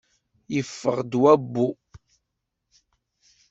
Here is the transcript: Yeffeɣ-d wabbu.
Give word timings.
Yeffeɣ-d 0.53 1.13
wabbu. 1.21 1.67